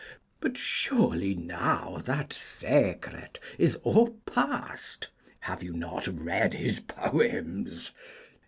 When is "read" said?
6.07-6.55